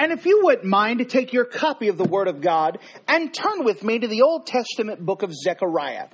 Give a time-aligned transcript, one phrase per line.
[0.00, 3.34] And if you wouldn't mind to take your copy of the Word of God and
[3.34, 6.06] turn with me to the Old Testament book of Zechariah.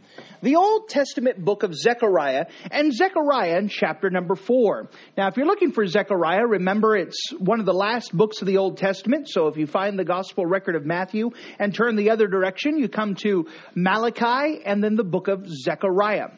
[0.42, 4.90] The Old Testament book of Zechariah and Zechariah in chapter number four.
[5.16, 8.56] Now, if you're looking for Zechariah, remember it's one of the last books of the
[8.56, 9.28] Old Testament.
[9.28, 12.88] So if you find the gospel record of Matthew and turn the other direction, you
[12.88, 13.46] come to
[13.76, 16.30] Malachi and then the book of Zechariah.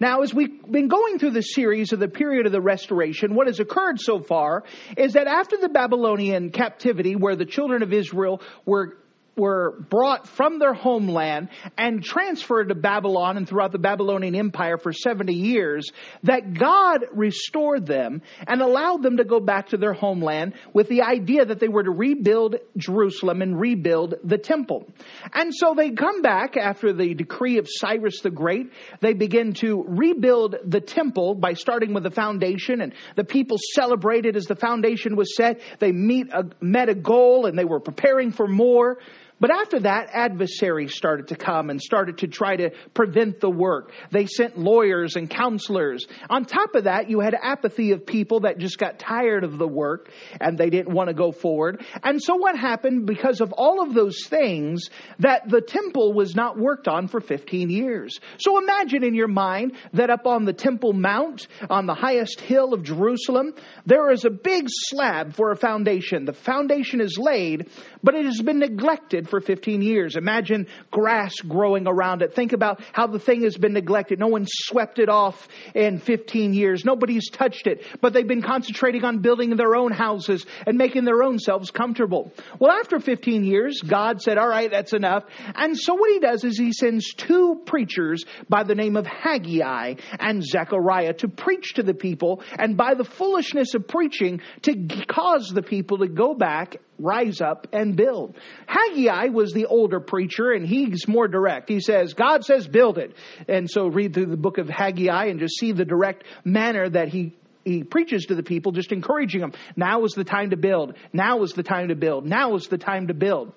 [0.00, 3.46] Now, as we've been going through the series of the period of the restoration, what
[3.46, 4.64] has occurred so far
[4.96, 8.96] is that after the Babylonian captivity, where the children of Israel were
[9.36, 14.92] were brought from their homeland and transferred to Babylon and throughout the Babylonian Empire for
[14.92, 15.90] 70 years,
[16.24, 21.02] that God restored them and allowed them to go back to their homeland with the
[21.02, 24.86] idea that they were to rebuild Jerusalem and rebuild the temple.
[25.32, 28.72] And so they come back after the decree of Cyrus the Great.
[29.00, 34.36] They begin to rebuild the temple by starting with the foundation and the people celebrated
[34.36, 35.60] as the foundation was set.
[35.78, 38.98] They meet a, met a goal and they were preparing for more.
[39.42, 43.90] But after that, adversaries started to come and started to try to prevent the work.
[44.12, 46.06] They sent lawyers and counselors.
[46.30, 49.66] On top of that, you had apathy of people that just got tired of the
[49.66, 51.84] work and they didn't want to go forward.
[52.04, 56.56] And so what happened because of all of those things that the temple was not
[56.56, 58.20] worked on for 15 years.
[58.38, 62.72] So imagine in your mind that up on the Temple Mount, on the highest hill
[62.74, 63.54] of Jerusalem,
[63.86, 66.26] there is a big slab for a foundation.
[66.26, 67.70] The foundation is laid,
[68.04, 70.14] but it has been neglected for 15 years.
[70.14, 72.34] Imagine grass growing around it.
[72.34, 74.18] Think about how the thing has been neglected.
[74.18, 76.84] No one swept it off in 15 years.
[76.84, 81.22] Nobody's touched it, but they've been concentrating on building their own houses and making their
[81.22, 82.30] own selves comfortable.
[82.58, 85.24] Well, after 15 years, God said, all right, that's enough.
[85.54, 89.94] And so what he does is he sends two preachers by the name of Haggai
[90.20, 95.48] and Zechariah to preach to the people and by the foolishness of preaching to cause
[95.48, 98.36] the people to go back rise up and build.
[98.66, 101.68] Haggai was the older preacher and he's more direct.
[101.68, 103.14] He says, God says build it.
[103.48, 107.08] And so read through the book of Haggai and just see the direct manner that
[107.08, 109.52] he he preaches to the people, just encouraging them.
[109.76, 110.96] Now is the time to build.
[111.12, 112.26] Now is the time to build.
[112.26, 113.52] Now is the time to build.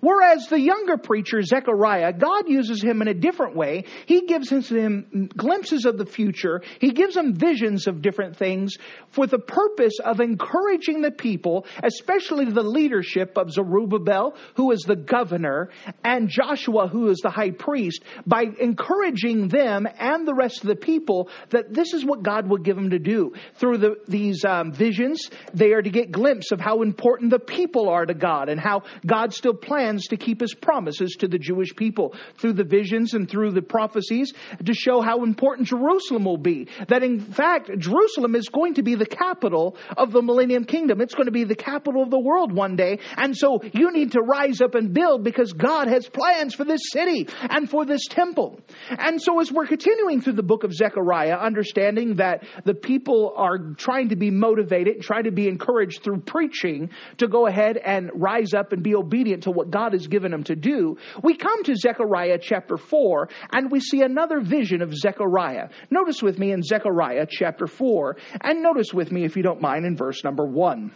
[0.00, 3.84] Whereas the younger preacher, Zechariah, God uses him in a different way.
[4.06, 6.62] He gives him glimpses of the future.
[6.80, 8.76] He gives him visions of different things
[9.10, 14.96] for the purpose of encouraging the people, especially the leadership of Zerubbabel, who is the
[14.96, 15.70] governor,
[16.04, 20.76] and Joshua, who is the high priest, by encouraging them and the rest of the
[20.76, 23.32] people that this is what God will give them to do.
[23.54, 27.88] Through the, these um, visions, they are to get glimpse of how important the people
[27.88, 31.38] are to God and how God still plans plans to keep his promises to the
[31.38, 34.32] Jewish people through the visions and through the prophecies
[34.64, 36.68] to show how important Jerusalem will be.
[36.88, 41.00] That in fact, Jerusalem is going to be the capital of the millennium kingdom.
[41.00, 42.98] It's going to be the capital of the world one day.
[43.16, 46.90] And so you need to rise up and build because God has plans for this
[46.90, 48.58] city and for this temple.
[48.90, 53.58] And so as we're continuing through the book of Zechariah, understanding that the people are
[53.76, 58.52] trying to be motivated, trying to be encouraged through preaching to go ahead and rise
[58.52, 61.76] up and be obedient to what God has given him to do, we come to
[61.76, 65.68] Zechariah chapter 4 and we see another vision of Zechariah.
[65.90, 69.84] Notice with me in Zechariah chapter 4 and notice with me, if you don't mind,
[69.84, 70.92] in verse number 1.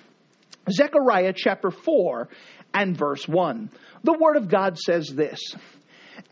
[0.70, 2.28] Zechariah chapter 4
[2.74, 3.70] and verse 1.
[4.04, 5.40] The Word of God says this.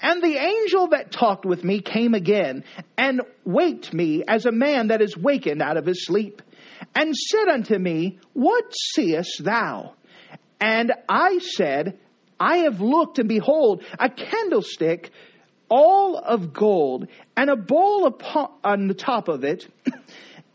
[0.00, 2.64] And the angel that talked with me came again
[2.96, 6.42] and waked me as a man that is wakened out of his sleep,
[6.94, 9.94] and said unto me, What seest thou?
[10.60, 11.98] And I said,
[12.40, 15.10] I have looked and behold a candlestick
[15.68, 19.68] all of gold and a bowl upon, on the top of it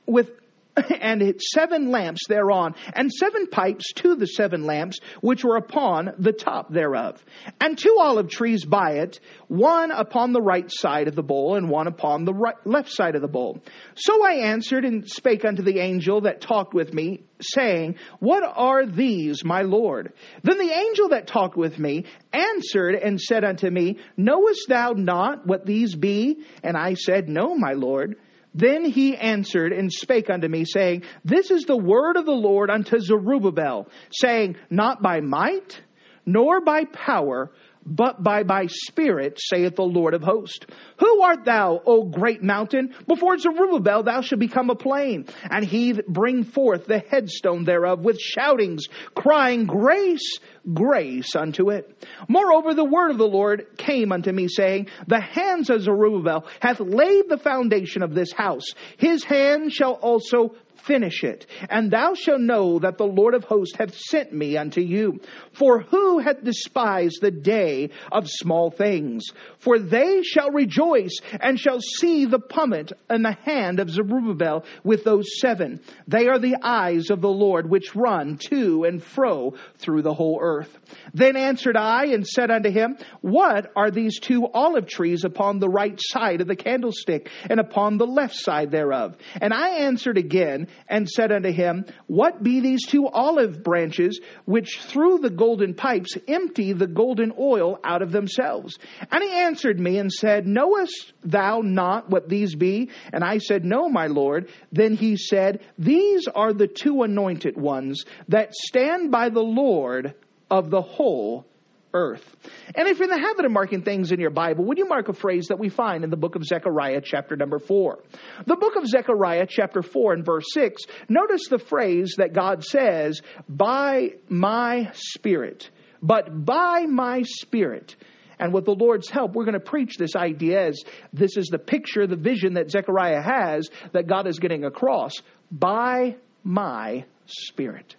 [0.06, 0.32] with
[1.02, 6.32] and seven lamps thereon, and seven pipes to the seven lamps which were upon the
[6.32, 7.24] top thereof,
[7.60, 11.70] and two olive trees by it, one upon the right side of the bowl, and
[11.70, 13.60] one upon the right, left side of the bowl.
[13.96, 18.86] So I answered and spake unto the angel that talked with me, saying, What are
[18.86, 20.14] these, my Lord?
[20.44, 25.46] Then the angel that talked with me answered and said unto me, Knowest thou not
[25.46, 26.44] what these be?
[26.64, 28.18] And I said, No, my Lord.
[28.54, 32.70] Then he answered and spake unto me, saying, This is the word of the Lord
[32.70, 35.82] unto Zerubbabel, saying, Not by might,
[36.26, 37.52] nor by power,
[37.86, 40.66] but by my spirit, saith the Lord of hosts.
[41.00, 42.94] Who art thou, O great mountain?
[43.08, 48.20] Before Zerubbabel thou shalt become a plain, and he bring forth the headstone thereof with
[48.20, 48.86] shoutings,
[49.16, 50.40] crying, Grace,
[50.72, 52.06] grace unto it.
[52.28, 56.80] Moreover, the word of the Lord came unto me, saying, The hands of Zerubbabel hath
[56.80, 58.66] laid the foundation of this house.
[58.98, 61.46] His hand shall also finish it.
[61.70, 65.20] And thou shalt know that the Lord of hosts hath sent me unto you.
[65.54, 69.24] For who hath despised the day of small things?
[69.60, 75.04] For they shall rejoice and shall see the plummet in the hand of Zerubbabel with
[75.04, 75.82] those seven.
[76.08, 80.40] They are the eyes of the Lord which run to and fro through the whole
[80.42, 80.78] earth.
[81.14, 85.70] Then answered I and said unto him, What are these two olive trees upon the
[85.70, 89.16] right side of the candlestick and upon the left side thereof?
[89.40, 94.80] And I answered again and said unto him, What be these two olive branches which
[94.82, 98.78] through the golden pipes empty the golden oil out of themselves?
[99.12, 102.90] And he answered me and said, Knowest thou not what these be?
[103.12, 104.50] And I said, No, my Lord.
[104.72, 110.16] Then he said, These are the two anointed ones that stand by the Lord
[110.50, 111.48] of the whole
[111.94, 112.36] earth.
[112.76, 115.10] And if you're in the habit of marking things in your Bible, would you mark
[115.10, 118.00] a phrase that we find in the book of Zechariah, chapter number 4?
[118.46, 123.22] The book of Zechariah, chapter 4, and verse 6, notice the phrase that God says,
[123.48, 125.70] by my spirit.
[126.02, 127.96] But by my spirit.
[128.40, 131.60] And with the Lord's help, we're going to preach this idea as this is the
[131.60, 135.14] picture, the vision that Zechariah has that God is getting across.
[135.52, 137.96] By my spirit.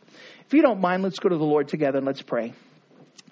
[0.47, 2.53] If you don't mind, let's go to the Lord together and let's pray.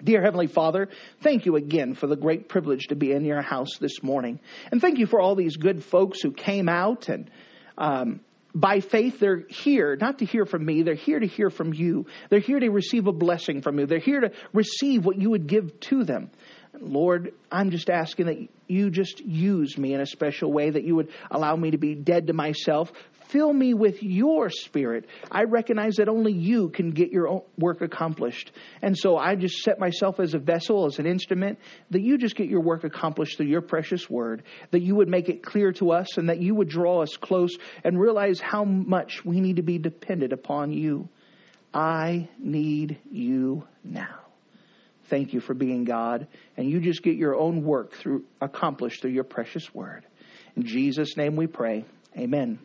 [0.03, 0.89] Dear Heavenly Father,
[1.21, 4.39] thank you again for the great privilege to be in your house this morning.
[4.71, 7.29] And thank you for all these good folks who came out and
[7.77, 8.19] um,
[8.55, 10.83] by faith, they're here not to hear from me.
[10.83, 12.05] They're here to hear from you.
[12.29, 13.87] They're here to receive a blessing from you.
[13.87, 16.29] They're here to receive what you would give to them.
[16.79, 20.95] Lord, I'm just asking that you just use me in a special way, that you
[20.95, 22.91] would allow me to be dead to myself,
[23.33, 25.07] Fill me with your spirit.
[25.31, 28.51] I recognize that only you can get your work accomplished.
[28.83, 31.57] And so I just set myself as a vessel, as an instrument,
[31.89, 35.29] that you just get your work accomplished through your precious word, that you would make
[35.29, 39.25] it clear to us, and that you would draw us close and realize how much
[39.25, 41.09] we need to be dependent upon you.
[41.73, 44.22] I need you now.
[45.09, 46.27] Thank you for being God,
[46.57, 50.05] and you just get your own work through accomplished through your precious word.
[50.55, 51.85] In Jesus' name we pray.
[52.17, 52.59] Amen.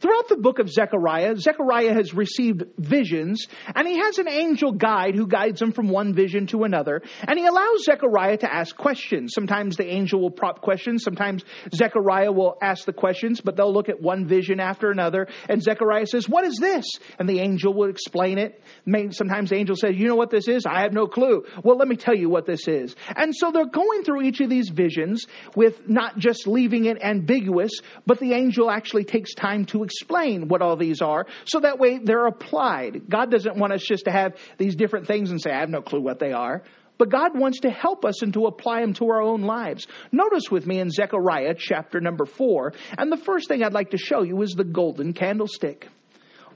[0.00, 5.16] Throughout the book of Zechariah, Zechariah has received visions, and he has an angel guide
[5.16, 9.32] who guides him from one vision to another, and he allows Zechariah to ask questions.
[9.34, 13.88] Sometimes the angel will prop questions, sometimes Zechariah will ask the questions, but they'll look
[13.88, 16.84] at one vision after another, and Zechariah says, What is this?
[17.18, 18.62] And the angel will explain it.
[19.10, 20.64] Sometimes the angel says, You know what this is?
[20.64, 21.42] I have no clue.
[21.64, 22.94] Well, let me tell you what this is.
[23.16, 27.72] And so they're going through each of these visions with not just leaving it ambiguous,
[28.06, 31.98] but the angel actually takes time to explain what all these are so that way
[31.98, 33.08] they're applied.
[33.08, 35.80] God doesn't want us just to have these different things and say, I have no
[35.80, 36.62] clue what they are.
[36.98, 39.86] But God wants to help us and to apply them to our own lives.
[40.12, 43.98] Notice with me in Zechariah chapter number four, and the first thing I'd like to
[43.98, 45.88] show you is the golden candlestick.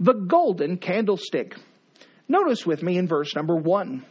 [0.01, 1.57] The golden candlestick.
[2.29, 4.05] Notice with me in verse number one.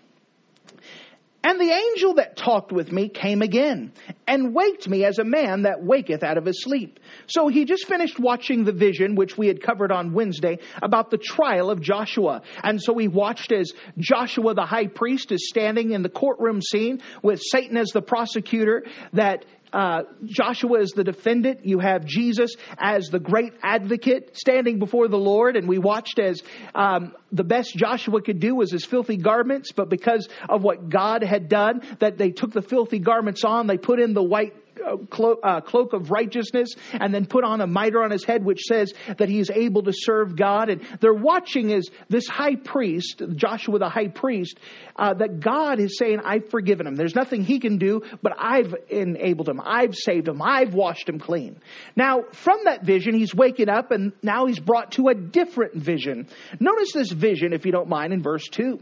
[1.44, 3.94] And the angel that talked with me came again
[4.28, 7.00] and waked me as a man that waketh out of his sleep.
[7.26, 11.18] So he just finished watching the vision, which we had covered on Wednesday, about the
[11.18, 12.44] trial of Joshua.
[12.64, 17.02] And so he watched as Joshua the high priest is standing in the courtroom scene
[17.24, 21.66] with Satan as the prosecutor, that uh, Joshua is the defendant.
[21.66, 25.56] You have Jesus as the great advocate standing before the Lord.
[25.56, 26.42] And we watched as
[26.76, 31.24] um, the best Joshua could do was his filthy garments, but because of what God
[31.24, 34.54] had done, that they took the filthy garments on, they put in the white
[35.10, 38.62] cloak, uh, cloak of righteousness and then put on a mitre on his head which
[38.62, 40.70] says that he is able to serve God.
[40.70, 44.60] And they're watching as this high priest, Joshua the high priest,
[44.96, 46.96] uh, that God is saying, I've forgiven him.
[46.96, 49.62] There's nothing he can do, but I've enabled him.
[49.64, 50.42] I've saved him.
[50.42, 51.60] I've washed him clean.
[51.96, 56.28] Now, from that vision, he's waking up and now he's brought to a different vision.
[56.60, 58.80] Notice this vision, if you don't mind, in verse 2.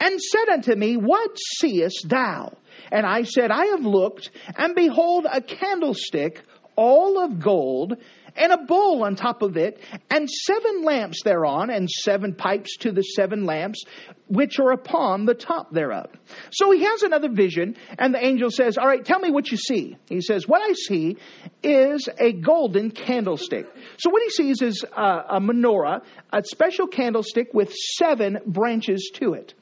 [0.00, 2.56] And said unto me, What seest thou?
[2.90, 6.42] And I said, I have looked, and behold, a candlestick,
[6.76, 7.96] all of gold,
[8.36, 9.80] and a bowl on top of it,
[10.10, 13.84] and seven lamps thereon, and seven pipes to the seven lamps,
[14.28, 16.10] which are upon the top thereof.
[16.50, 19.56] So he has another vision, and the angel says, All right, tell me what you
[19.56, 19.96] see.
[20.06, 21.16] He says, What I see
[21.62, 23.66] is a golden candlestick.
[23.98, 26.02] So what he sees is a, a menorah,
[26.32, 29.54] a special candlestick with seven branches to it.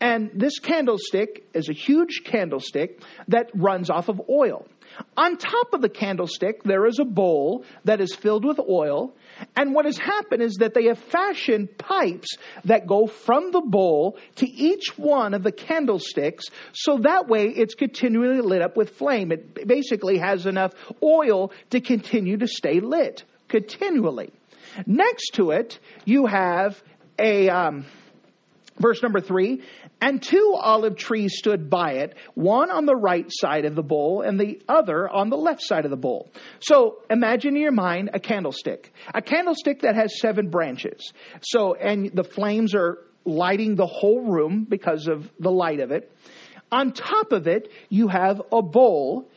[0.00, 4.66] And this candlestick is a huge candlestick that runs off of oil.
[5.16, 9.14] On top of the candlestick, there is a bowl that is filled with oil.
[9.56, 14.18] And what has happened is that they have fashioned pipes that go from the bowl
[14.36, 19.32] to each one of the candlesticks so that way it's continually lit up with flame.
[19.32, 24.32] It basically has enough oil to continue to stay lit continually.
[24.86, 26.82] Next to it, you have
[27.18, 27.84] a, um,
[28.80, 29.62] verse number three,
[30.00, 34.22] and two olive trees stood by it, one on the right side of the bowl
[34.22, 36.30] and the other on the left side of the bowl.
[36.60, 41.12] So imagine in your mind a candlestick, a candlestick that has seven branches.
[41.42, 46.10] So, and the flames are lighting the whole room because of the light of it.
[46.72, 49.28] On top of it, you have a bowl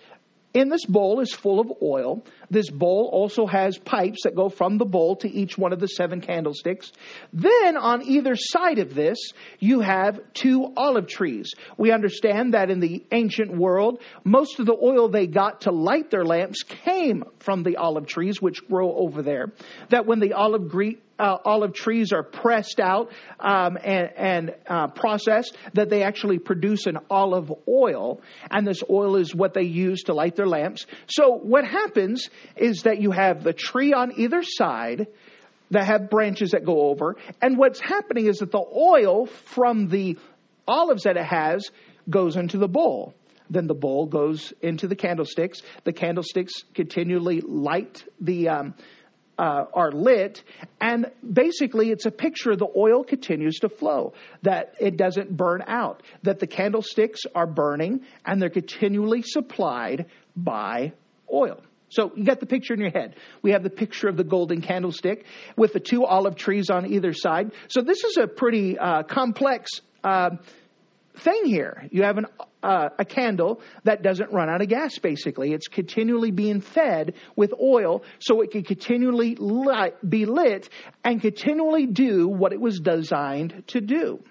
[0.53, 2.23] in this bowl is full of oil.
[2.53, 5.87] This bowl also has pipes that go from the bowl to each one of the
[5.87, 6.91] seven candlesticks.
[7.33, 9.17] Then on either side of this,
[9.57, 11.51] you have two olive trees.
[11.77, 16.11] We understand that in the ancient world, most of the oil they got to light
[16.11, 19.51] their lamps came from the olive trees, which grow over there.
[19.89, 20.69] That when the olive
[21.23, 26.85] uh, olive trees are pressed out um, and, and uh, processed, that they actually produce
[26.85, 30.85] an olive oil, and this oil is what they use to light their lamps.
[31.07, 35.07] So what happens is that you have the tree on either side
[35.71, 40.17] that have branches that go over, and what's happening is that the oil from the
[40.67, 41.69] olives that it has
[42.09, 43.13] goes into the bowl
[43.49, 45.61] then the bowl goes into the candlesticks.
[45.83, 48.73] The candlesticks continually light the um,
[49.37, 50.43] uh, are lit,
[50.79, 55.63] and basically it's a picture of the oil continues to flow, that it doesn't burn
[55.67, 60.93] out, that the candlesticks are burning and they're continually supplied by
[61.31, 61.61] oil.
[61.89, 63.15] So you got the picture in your head.
[63.43, 65.25] We have the picture of the golden candlestick
[65.55, 67.51] with the two olive trees on either side.
[67.67, 69.69] So this is a pretty uh, complex
[70.03, 70.31] uh,
[71.17, 71.87] thing here.
[71.91, 72.27] You have an,
[72.61, 75.53] uh, a candle that doesn't run out of gas, basically.
[75.53, 80.69] It's continually being fed with oil so it can continually light, be lit
[81.03, 84.23] and continually do what it was designed to do.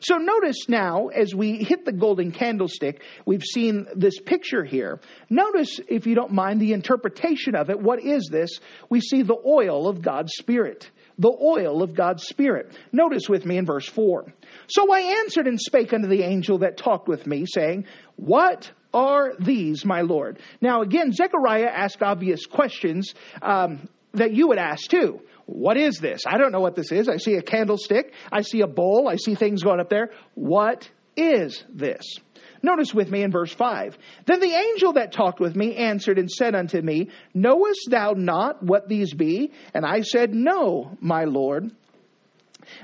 [0.00, 5.00] So notice now, as we hit the golden candlestick, we've seen this picture here.
[5.28, 7.80] Notice, if you don't mind, the interpretation of it.
[7.80, 8.60] What is this?
[8.88, 10.88] We see the oil of God's Spirit.
[11.18, 12.72] The oil of God's Spirit.
[12.92, 14.32] Notice with me in verse 4.
[14.68, 19.32] So I answered and spake unto the angel that talked with me, saying, What are
[19.38, 20.38] these, my Lord?
[20.60, 25.20] Now again, Zechariah asked obvious questions um, that you would ask too.
[25.46, 26.24] What is this?
[26.26, 27.08] I don't know what this is.
[27.08, 28.12] I see a candlestick.
[28.30, 29.08] I see a bowl.
[29.08, 30.10] I see things going up there.
[30.34, 32.04] What is this?
[32.62, 33.96] Notice with me in verse 5.
[34.26, 38.62] Then the angel that talked with me answered and said unto me, Knowest thou not
[38.62, 39.52] what these be?
[39.74, 41.70] And I said, No, my Lord.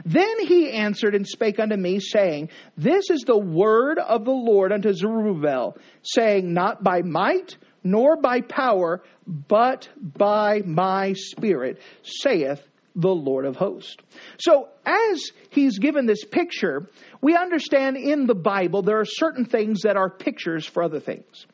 [0.05, 4.73] Then he answered and spake unto me, saying, This is the word of the Lord
[4.73, 13.15] unto Zerubbabel, saying, Not by might, nor by power, but by my spirit, saith the
[13.15, 13.97] Lord of hosts.
[14.39, 16.89] So, as he's given this picture,
[17.21, 21.47] we understand in the Bible there are certain things that are pictures for other things.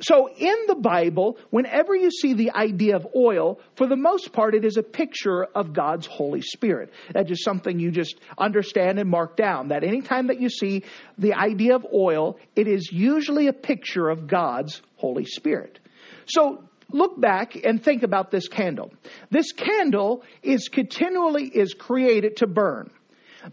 [0.00, 4.54] So in the Bible, whenever you see the idea of oil, for the most part,
[4.54, 6.92] it is a picture of God's Holy Spirit.
[7.12, 9.68] That's just something you just understand and mark down.
[9.68, 10.84] That anytime that you see
[11.16, 15.80] the idea of oil, it is usually a picture of God's Holy Spirit.
[16.26, 18.92] So look back and think about this candle.
[19.30, 22.90] This candle is continually is created to burn.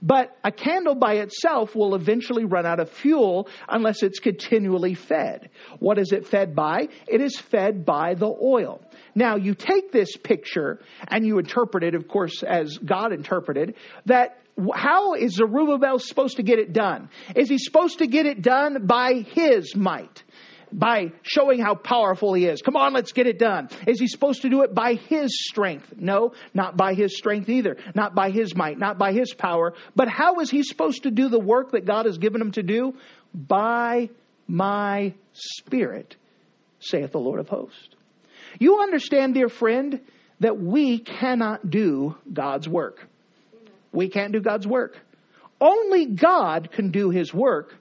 [0.02, 5.50] But a candle by itself will eventually run out of fuel unless it's continually fed.
[5.80, 6.90] What is it fed by?
[7.08, 8.82] It is fed by the oil.
[9.14, 13.76] Now you take this picture and you interpret it, of course, as God interpreted,
[14.06, 14.40] that
[14.74, 17.10] how is Zerubbabel supposed to get it done?
[17.36, 20.24] Is he supposed to get it done by his might?
[20.76, 22.62] By showing how powerful he is.
[22.62, 23.70] Come on, let's get it done.
[23.88, 25.94] Is he supposed to do it by his strength?
[25.98, 27.78] No, not by his strength either.
[27.96, 29.74] Not by his might, not by his power.
[29.96, 32.64] But how is he supposed to do the work that God has given him to
[32.64, 32.96] do?
[33.34, 34.10] By
[34.48, 36.18] my spirit,
[36.80, 37.90] saith the Lord of hosts.
[38.60, 40.02] You understand, dear friend,
[40.42, 43.08] that we cannot do God's work.
[43.94, 44.98] We can't do God's work.
[45.62, 47.74] Only God can do his work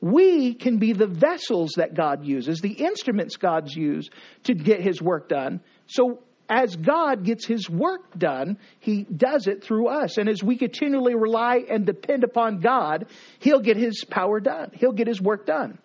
[0.00, 4.12] we can be the vessels that God uses, the instruments God's used
[4.44, 5.60] to get his work done.
[5.86, 10.18] So as God gets his work done, he does it through us.
[10.18, 13.06] And as we continually rely and depend upon God,
[13.38, 14.70] he'll get his power done.
[14.74, 15.78] He'll get his work done.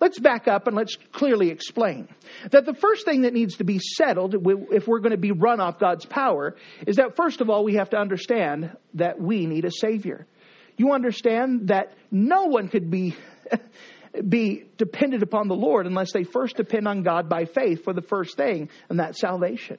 [0.00, 2.08] Let's back up and let's clearly explain
[2.52, 4.36] that the first thing that needs to be settled
[4.70, 6.54] if we're going to be run off God's power
[6.86, 10.26] is that first of all, we have to understand that we need a Savior.
[10.76, 13.16] You understand that no one could be
[14.28, 18.02] be dependent upon the Lord unless they first depend on God by faith for the
[18.02, 19.78] first thing, and that's salvation.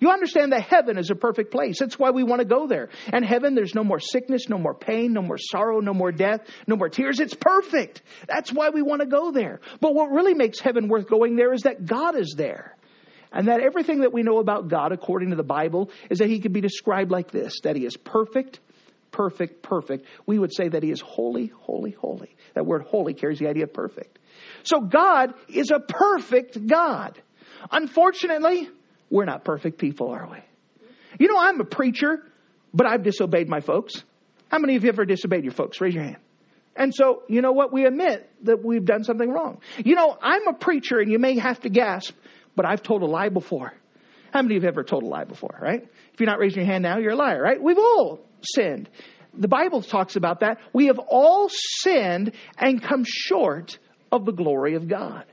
[0.00, 1.78] You understand that heaven is a perfect place.
[1.78, 2.90] That's why we want to go there.
[3.12, 6.40] And heaven, there's no more sickness, no more pain, no more sorrow, no more death,
[6.66, 7.20] no more tears.
[7.20, 8.02] It's perfect.
[8.28, 9.60] That's why we want to go there.
[9.80, 12.76] But what really makes heaven worth going there is that God is there.
[13.32, 16.40] And that everything that we know about God, according to the Bible, is that He
[16.40, 18.60] can be described like this that He is perfect,
[19.10, 20.06] perfect, perfect.
[20.26, 22.34] We would say that He is holy, holy, holy.
[22.54, 24.18] That word holy carries the idea of perfect.
[24.64, 27.20] So God is a perfect God.
[27.70, 28.68] Unfortunately,
[29.10, 30.38] we're not perfect people, are we?
[31.18, 32.22] You know, I'm a preacher,
[32.74, 34.04] but I've disobeyed my folks.
[34.48, 35.80] How many of you ever disobeyed your folks?
[35.80, 36.18] Raise your hand.
[36.76, 37.72] And so, you know what?
[37.72, 39.60] We admit that we've done something wrong.
[39.82, 42.14] You know, I'm a preacher and you may have to gasp,
[42.54, 43.72] but I've told a lie before.
[44.32, 45.82] How many of you have ever told a lie before, right?
[46.12, 47.62] If you're not raising your hand now, you're a liar, right?
[47.62, 48.20] We've all
[48.54, 48.88] sinned.
[49.34, 50.58] The Bible talks about that.
[50.72, 53.78] We have all sinned and come short
[54.10, 55.24] of the glory of God.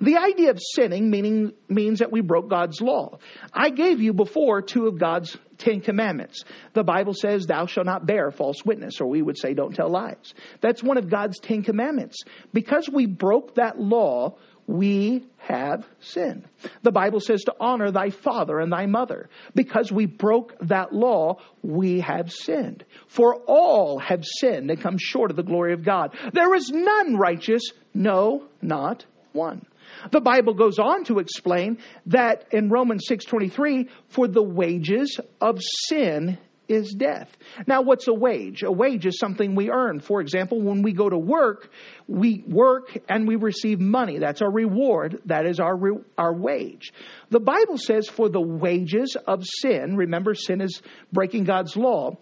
[0.00, 3.18] The idea of sinning meaning, means that we broke God's law.
[3.52, 6.44] I gave you before two of God's Ten Commandments.
[6.72, 9.90] The Bible says, Thou shalt not bear false witness, or we would say, Don't tell
[9.90, 10.34] lies.
[10.60, 12.22] That's one of God's Ten Commandments.
[12.52, 14.36] Because we broke that law,
[14.66, 16.44] we have sinned.
[16.82, 19.28] The Bible says to honor thy father and thy mother.
[19.54, 22.84] Because we broke that law, we have sinned.
[23.08, 26.14] For all have sinned and come short of the glory of God.
[26.32, 29.66] There is none righteous, no, not one.
[30.10, 36.38] The Bible goes on to explain that in Romans 6:23, for the wages of sin
[36.72, 37.30] is death.
[37.66, 38.62] Now, what's a wage?
[38.62, 40.00] A wage is something we earn.
[40.00, 41.70] For example, when we go to work,
[42.06, 44.18] we work and we receive money.
[44.18, 45.20] That's our reward.
[45.26, 46.92] That is our, re- our wage.
[47.30, 52.18] The Bible says, for the wages of sin, remember, sin is breaking God's law,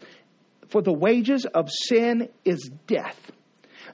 [0.69, 3.19] for the wages of sin is death.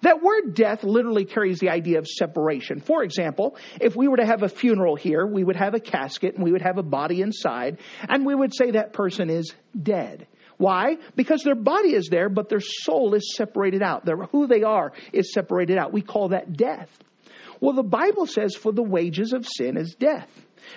[0.02, 2.80] That word death literally carries the idea of separation.
[2.80, 6.34] For example, if we were to have a funeral here, we would have a casket
[6.34, 10.26] and we would have a body inside, and we would say that person is dead.
[10.58, 10.96] Why?
[11.14, 14.04] Because their body is there, but their soul is separated out.
[14.04, 15.92] Their, who they are is separated out.
[15.92, 16.90] We call that death.
[17.60, 20.28] Well, the Bible says, for the wages of sin is death.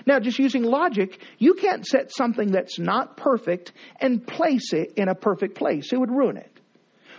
[0.05, 5.07] Now, just using logic, you can't set something that's not perfect and place it in
[5.07, 5.91] a perfect place.
[5.91, 6.51] It would ruin it.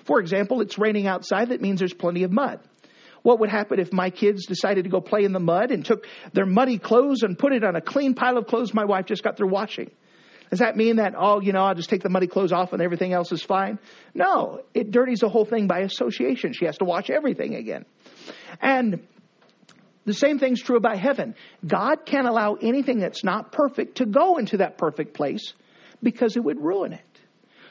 [0.05, 1.51] For example, it's raining outside.
[1.51, 2.61] That means there's plenty of mud.
[3.23, 6.07] What would happen if my kids decided to go play in the mud and took
[6.33, 9.23] their muddy clothes and put it on a clean pile of clothes my wife just
[9.23, 9.91] got through washing?
[10.51, 12.83] Does that mean that, oh, you know, I'll just take the muddy clothes off and
[12.83, 13.79] everything else is fine?
[14.15, 16.53] No, it dirties the whole thing by association.
[16.53, 17.87] She has to wash everything again.
[18.61, 19.07] And
[20.05, 21.37] the same thing's true about heaven.
[21.65, 25.53] God can't allow anything that's not perfect to go into that perfect place
[26.03, 27.10] because it would ruin it.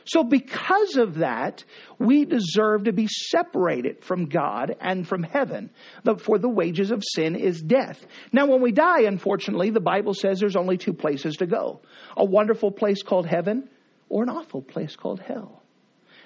[0.09, 1.63] So, because of that,
[1.99, 5.69] we deserve to be separated from God and from heaven.
[6.17, 8.03] For the wages of sin is death.
[8.31, 11.81] Now, when we die, unfortunately, the Bible says there's only two places to go
[12.17, 13.69] a wonderful place called heaven
[14.09, 15.61] or an awful place called hell.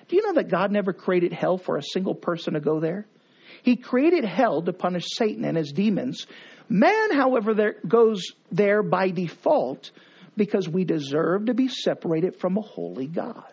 [0.08, 3.06] Do you know that God never created hell for a single person to go there?
[3.64, 6.26] He created hell to punish Satan and his demons.
[6.70, 9.92] Man, however, there goes there by default
[10.38, 13.44] because we deserve to be separated from a holy God.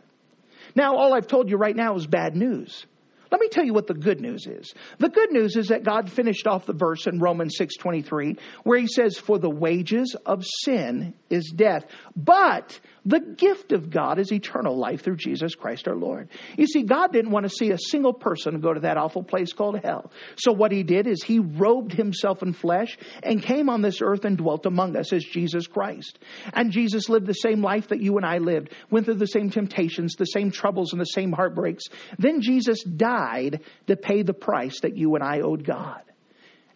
[0.75, 2.87] Now, all I've told you right now is bad news.
[3.31, 4.75] Let me tell you what the good news is.
[4.99, 8.89] The good news is that God finished off the verse in Romans 6:23 where he
[8.89, 14.77] says for the wages of sin is death, but the gift of God is eternal
[14.77, 16.29] life through Jesus Christ our Lord.
[16.57, 19.53] You see, God didn't want to see a single person go to that awful place
[19.53, 20.13] called hell.
[20.37, 24.25] So what he did is he robed himself in flesh and came on this earth
[24.25, 26.19] and dwelt among us as Jesus Christ.
[26.53, 29.51] And Jesus lived the same life that you and I lived, went through the same
[29.51, 31.85] temptations, the same troubles, and the same heartbreaks.
[32.19, 36.03] Then Jesus died to pay the price that you and I owed God.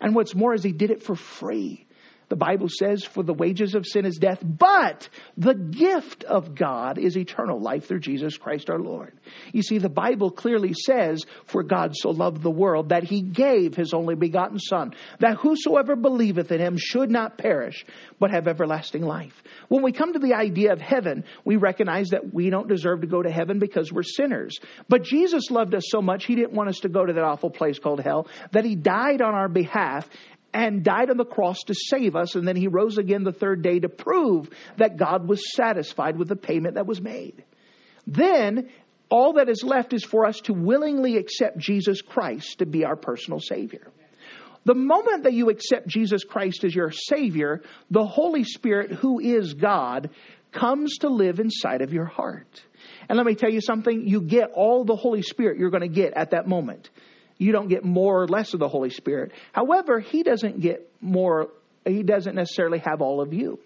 [0.01, 1.87] And what's more is he did it for free.
[2.35, 6.99] The Bible says, for the wages of sin is death, but the gift of God
[6.99, 9.17] is eternal life through Jesus Christ our Lord.
[9.53, 13.77] You see, the Bible clearly says, for God so loved the world that he gave
[13.77, 17.87] his only begotten Son, that whosoever believeth in him should not perish,
[18.19, 19.41] but have everlasting life.
[19.69, 23.07] When we come to the idea of heaven, we recognize that we don't deserve to
[23.07, 24.59] go to heaven because we're sinners.
[24.89, 27.51] But Jesus loved us so much, he didn't want us to go to that awful
[27.51, 30.09] place called hell, that he died on our behalf
[30.55, 33.61] and died on the cross to save us, and then he rose again the third
[33.61, 37.45] day to prove that God was satisfied with the payment that was made.
[38.07, 38.71] Then,
[39.11, 42.95] all that is left is for us to willingly accept Jesus Christ to be our
[42.95, 43.91] personal Savior.
[44.65, 49.55] The moment that you accept Jesus Christ as your Savior, the Holy Spirit, who is
[49.55, 50.11] God,
[50.53, 52.63] comes to live inside of your heart.
[53.09, 55.89] And let me tell you something, you get all the Holy Spirit you're going to
[55.89, 56.91] get at that moment.
[57.45, 59.33] You don't get more or less of the Holy Spirit.
[59.53, 61.51] However, He doesn't get more,
[61.85, 63.59] He doesn't necessarily have all of you.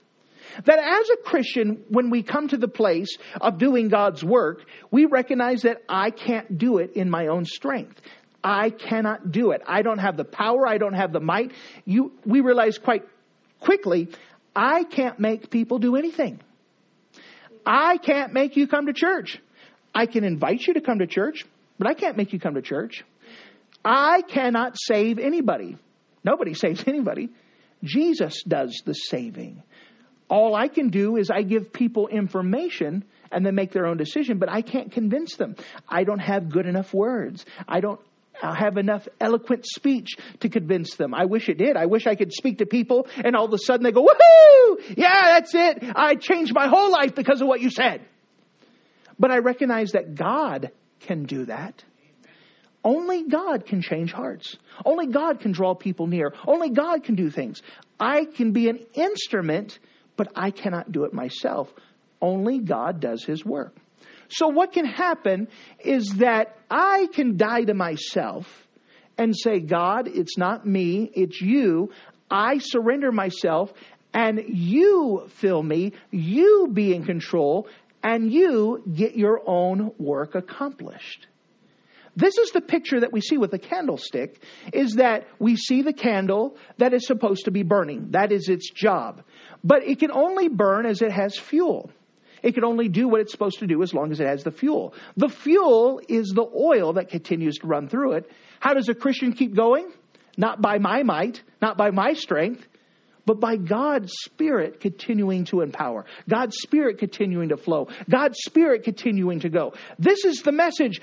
[0.64, 5.04] That as a Christian, when we come to the place of doing God's work, we
[5.04, 8.00] recognize that I can't do it in my own strength.
[8.42, 9.62] I cannot do it.
[9.64, 10.66] I don't have the power.
[10.66, 11.52] I don't have the might.
[11.84, 13.04] You, we realize quite
[13.60, 14.08] quickly,
[14.56, 16.40] I can't make people do anything.
[17.64, 19.40] I can't make you come to church.
[19.94, 21.44] I can invite you to come to church,
[21.78, 23.04] but I can't make you come to church.
[23.84, 25.76] I cannot save anybody.
[26.24, 27.30] Nobody saves anybody.
[27.82, 29.62] Jesus does the saving.
[30.28, 34.38] All I can do is I give people information and they make their own decision,
[34.38, 35.56] but I can't convince them.
[35.88, 37.46] I don't have good enough words.
[37.66, 38.00] I don't
[38.34, 41.14] have enough eloquent speech to convince them.
[41.14, 41.76] I wish it did.
[41.76, 44.96] I wish I could speak to people and all of a sudden they go, woohoo!
[44.96, 45.84] Yeah, that's it.
[45.96, 48.02] I changed my whole life because of what you said.
[49.18, 51.82] But I recognize that God can do that.
[52.88, 54.56] Only God can change hearts.
[54.84, 56.32] Only God can draw people near.
[56.46, 57.60] Only God can do things.
[58.00, 59.78] I can be an instrument
[60.18, 61.72] but I cannot do it myself.
[62.20, 63.74] Only God does his work.
[64.28, 65.48] So what can happen
[65.78, 68.46] is that I can die to myself
[69.16, 71.92] and say, God, it's not me, it's you.
[72.30, 73.72] I surrender myself
[74.12, 77.68] and you fill me, you be in control,
[78.02, 81.26] and you get your own work accomplished.
[82.18, 85.92] This is the picture that we see with the candlestick is that we see the
[85.92, 88.08] candle that is supposed to be burning.
[88.10, 89.22] That is its job.
[89.62, 91.92] But it can only burn as it has fuel.
[92.42, 94.50] It can only do what it's supposed to do as long as it has the
[94.50, 94.94] fuel.
[95.16, 98.28] The fuel is the oil that continues to run through it.
[98.58, 99.88] How does a Christian keep going?
[100.36, 102.66] Not by my might, not by my strength,
[103.28, 109.40] but by God's Spirit continuing to empower, God's Spirit continuing to flow, God's Spirit continuing
[109.40, 109.74] to go.
[109.98, 111.02] This is the message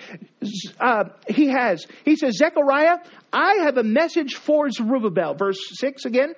[0.80, 1.86] uh, he has.
[2.04, 2.98] He says, Zechariah,
[3.32, 5.36] I have a message for Zerubbabel.
[5.36, 6.34] Verse 6 again.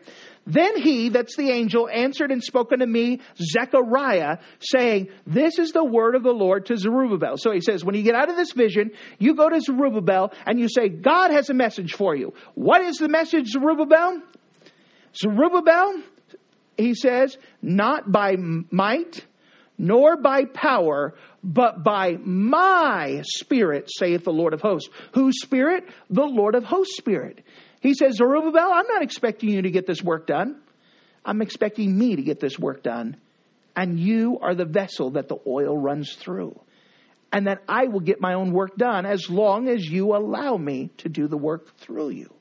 [0.45, 5.85] Then he, that's the angel, answered and spoke unto me, Zechariah, saying, This is the
[5.85, 7.35] word of the Lord to Zerubbabel.
[7.37, 10.59] So he says, when you get out of this vision, you go to Zerubbabel and
[10.59, 12.33] you say, God has a message for you.
[12.55, 14.21] What is the message, Zerubbabel?
[15.17, 16.01] Zerubbabel,
[16.77, 19.25] he says, not by might,
[19.77, 24.89] nor by power, but by my spirit, saith the Lord of hosts.
[25.13, 25.87] Whose spirit?
[26.09, 27.43] The Lord of hosts' spirit.
[27.79, 30.59] He says, Zerubbabel, I'm not expecting you to get this work done.
[31.23, 33.17] I'm expecting me to get this work done.
[33.75, 36.59] And you are the vessel that the oil runs through.
[37.31, 40.89] And that I will get my own work done as long as you allow me
[40.97, 42.33] to do the work through you.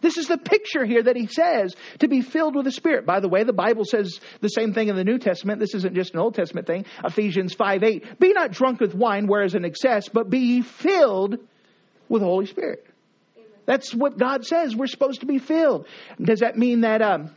[0.00, 3.06] This is the picture here that he says to be filled with the Spirit.
[3.06, 5.60] By the way, the Bible says the same thing in the New Testament.
[5.60, 6.84] This isn't just an Old Testament thing.
[7.04, 8.20] Ephesians 5 8.
[8.20, 11.38] Be not drunk with wine, whereas in excess, but be ye filled
[12.08, 12.86] with the Holy Spirit.
[13.66, 14.74] That's what God says.
[14.74, 15.86] We're supposed to be filled.
[16.20, 17.34] Does that mean that um,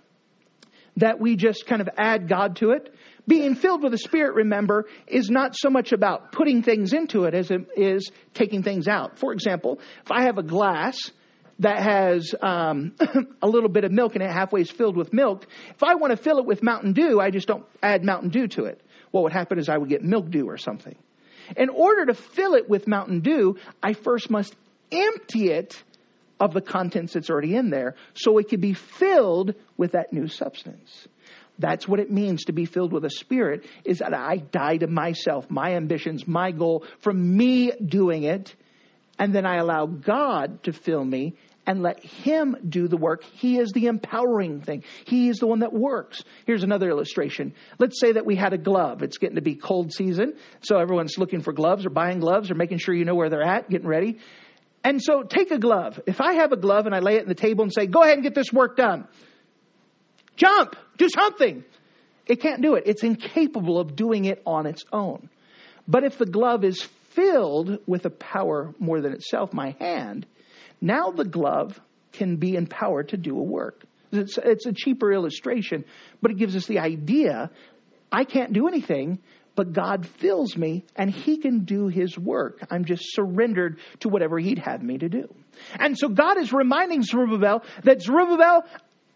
[0.98, 2.94] that we just kind of add God to it?
[3.28, 7.34] Being filled with the Spirit, remember, is not so much about putting things into it
[7.34, 9.20] as it is taking things out.
[9.20, 10.98] For example, if I have a glass
[11.62, 12.94] that has um,
[13.42, 16.12] a little bit of milk in it, halfway is filled with milk, if I want
[16.12, 18.82] to fill it with Mountain Dew, I just don't add Mountain Dew to it.
[19.12, 20.96] What would happen is I would get milk dew or something.
[21.56, 24.56] In order to fill it with Mountain Dew, I first must
[24.92, 25.82] empty it
[26.40, 30.28] of the contents that's already in there so it can be filled with that new
[30.28, 31.08] substance.
[31.60, 34.88] That's what it means to be filled with a spirit is that I die to
[34.88, 38.56] myself, my ambitions, my goal from me doing it.
[39.20, 43.24] And then I allow God to fill me and let Him do the work.
[43.24, 44.84] He is the empowering thing.
[45.06, 46.24] He is the one that works.
[46.46, 47.54] Here's another illustration.
[47.80, 49.04] Let's say that we had a glove.
[49.04, 52.56] It's getting to be cold season, so everyone's looking for gloves or buying gloves or
[52.56, 54.20] making sure you know where they're at, getting ready.
[54.84, 56.00] And so take a glove.
[56.08, 58.02] If I have a glove and I lay it on the table and say, go
[58.02, 59.08] ahead and get this work done,
[60.36, 61.64] jump, do something.
[62.26, 62.84] It can't do it.
[62.88, 65.30] It's incapable of doing it on its own.
[65.88, 70.26] But if the glove is filled with a power more than itself, my hand,
[70.82, 71.80] now the glove
[72.12, 73.84] can be empowered to do a work.
[74.12, 75.86] It's, it's a cheaper illustration,
[76.22, 77.50] but it gives us the idea
[78.12, 79.20] I can't do anything,
[79.56, 82.60] but God fills me and He can do His work.
[82.70, 85.34] I'm just surrendered to whatever He'd have me to do.
[85.80, 88.66] And so God is reminding Zerubbabel that Zerubbabel,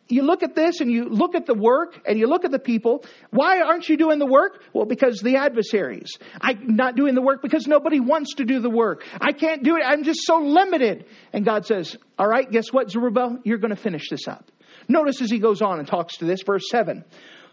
[0.08, 2.60] you look at this and you look at the work and you look at the
[2.60, 3.04] people.
[3.32, 4.64] Why aren't you doing the work?
[4.74, 6.12] Well, because the adversaries.
[6.40, 9.04] I'm not doing the work because nobody wants to do the work.
[9.20, 9.84] I can't do it.
[9.86, 11.06] I'm just so limited.
[11.34, 13.40] And God says, all right, guess what, Zerubbabel?
[13.44, 14.52] You're going to finish this up.
[14.88, 17.04] Notice as he goes on and talks to this, verse 7.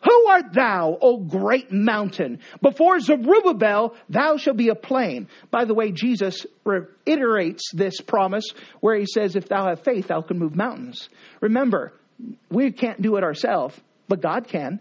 [0.05, 2.41] Who art thou, O great mountain?
[2.61, 5.29] Before Zerubbabel, thou shalt be a plain.
[5.51, 8.45] By the way, Jesus reiterates this promise
[8.81, 11.09] where he says, if thou have faith, thou can move mountains.
[11.41, 11.95] Remember,
[12.51, 14.81] we can't do it ourselves, but God can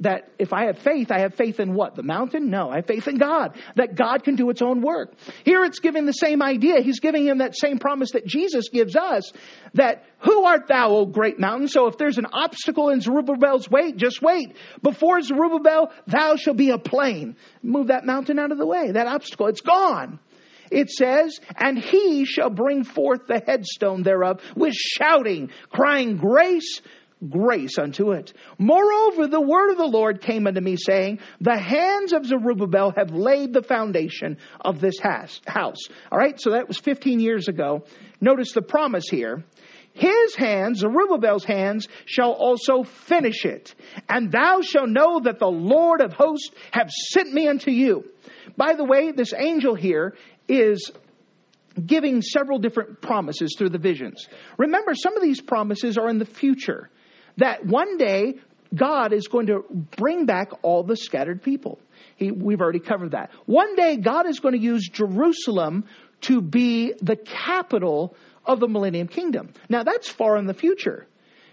[0.00, 1.96] that if I have faith, I have faith in what?
[1.96, 2.50] The mountain?
[2.50, 5.12] No, I have faith in God, that God can do its own work.
[5.44, 6.80] Here it's giving the same idea.
[6.80, 9.32] He's giving him that same promise that Jesus gives us
[9.74, 11.68] that who art thou, O great mountain?
[11.68, 14.56] So if there's an obstacle in Zerubbabel's way, just wait.
[14.82, 17.36] Before Zerubbabel, thou shalt be a plain.
[17.62, 19.48] Move that mountain out of the way, that obstacle.
[19.48, 20.20] It's gone.
[20.70, 26.80] It says, and he shall bring forth the headstone thereof with shouting, crying, grace,
[27.28, 28.32] grace unto it.
[28.58, 33.10] Moreover, the word of the Lord came unto me, saying, The hands of Zerubbabel have
[33.10, 35.40] laid the foundation of this house.
[36.10, 37.84] All right, so that was 15 years ago.
[38.20, 39.44] Notice the promise here.
[39.94, 43.74] His hands, Zerubbabel's hands, shall also finish it.
[44.08, 48.04] And thou shalt know that the Lord of hosts have sent me unto you.
[48.56, 50.14] By the way, this angel here
[50.48, 50.90] is
[51.84, 54.26] giving several different promises through the visions.
[54.56, 56.90] Remember, some of these promises are in the future
[57.36, 58.34] that one day
[58.74, 59.64] God is going to
[59.96, 61.78] bring back all the scattered people.
[62.16, 63.30] He, we've already covered that.
[63.46, 65.84] One day God is going to use Jerusalem
[66.22, 69.52] to be the capital of the millennium kingdom.
[69.68, 71.06] Now that's far in the future.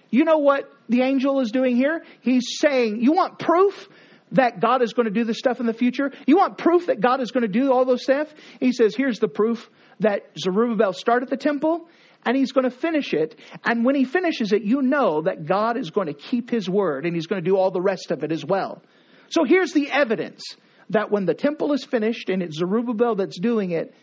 [0.10, 2.04] You know what the angel is doing here?
[2.22, 3.88] He's saying, you want proof?
[4.32, 6.12] That God is going to do this stuff in the future?
[6.26, 8.34] You want proof that God is going to do all those stuff?
[8.60, 11.88] He says, here's the proof that Zerubbabel started the temple
[12.26, 13.40] and he's going to finish it.
[13.64, 17.06] And when he finishes it, you know that God is going to keep his word
[17.06, 18.82] and he's going to do all the rest of it as well.
[19.30, 20.44] So here's the evidence
[20.90, 23.94] that when the temple is finished and it's Zerubbabel that's doing it,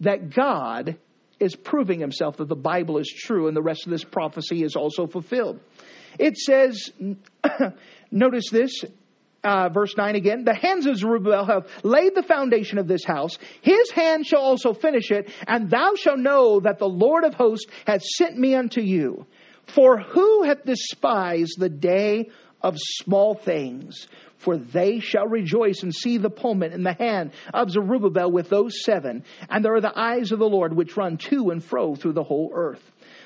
[0.00, 0.96] that God
[1.38, 4.76] is proving himself that the Bible is true and the rest of this prophecy is
[4.76, 5.60] also fulfilled.
[6.18, 6.90] It says,
[8.10, 8.84] notice this,
[9.42, 13.38] uh, verse 9 again, the hands of Zerubbabel have laid the foundation of this house.
[13.62, 17.70] His hand shall also finish it, and thou shalt know that the Lord of hosts
[17.86, 19.26] hath sent me unto you.
[19.66, 24.08] For who hath despised the day of small things?
[24.38, 28.82] For they shall rejoice and see the pullment in the hand of Zerubbabel with those
[28.84, 29.24] seven.
[29.48, 32.24] And there are the eyes of the Lord which run to and fro through the
[32.24, 32.82] whole earth.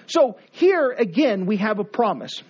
[0.06, 2.42] So here again we have a promise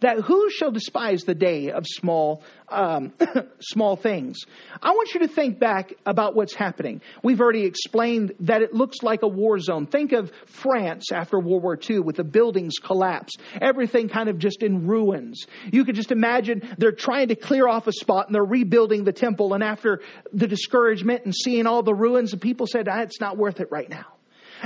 [0.00, 3.12] that who shall despise the day of small, um,
[3.60, 4.40] small things?
[4.82, 7.00] I want you to think back about what's happening.
[7.22, 9.86] We've already explained that it looks like a war zone.
[9.86, 14.62] Think of France after World War II with the buildings collapsed, everything kind of just
[14.62, 15.46] in ruins.
[15.72, 19.12] You could just imagine they're trying to clear off a spot and they're rebuilding the
[19.12, 19.54] temple.
[19.54, 20.00] And after
[20.32, 23.70] the discouragement and seeing all the ruins, the people said, ah, it's not worth it
[23.70, 24.13] right now.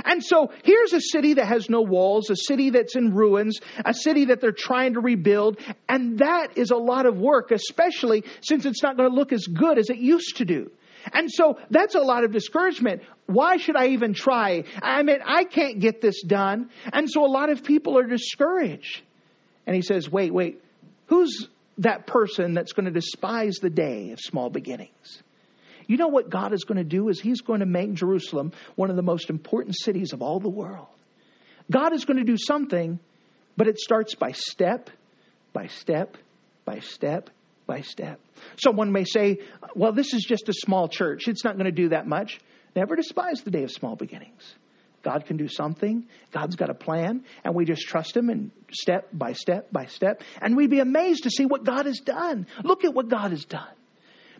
[0.05, 3.93] And so here's a city that has no walls, a city that's in ruins, a
[3.93, 5.59] city that they're trying to rebuild.
[5.87, 9.45] And that is a lot of work, especially since it's not going to look as
[9.45, 10.71] good as it used to do.
[11.13, 13.03] And so that's a lot of discouragement.
[13.25, 14.65] Why should I even try?
[14.81, 16.69] I mean, I can't get this done.
[16.91, 19.01] And so a lot of people are discouraged.
[19.65, 20.61] And he says, wait, wait,
[21.07, 25.23] who's that person that's going to despise the day of small beginnings?
[25.89, 28.91] You know what God is going to do is He's going to make Jerusalem one
[28.91, 30.85] of the most important cities of all the world.
[31.69, 32.99] God is going to do something,
[33.57, 34.91] but it starts by step
[35.51, 36.15] by step
[36.63, 37.31] by step
[37.65, 38.19] by step.
[38.63, 39.39] Someone may say,
[39.73, 41.27] well, this is just a small church.
[41.27, 42.39] It's not going to do that much.
[42.75, 44.43] Never despise the day of small beginnings.
[45.01, 46.05] God can do something.
[46.31, 50.21] God's got a plan, and we just trust Him and step by step by step.
[50.39, 52.45] And we'd be amazed to see what God has done.
[52.63, 53.73] Look at what God has done.